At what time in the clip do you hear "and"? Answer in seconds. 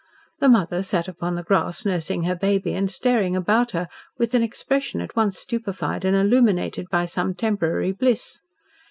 2.73-2.89, 6.05-6.17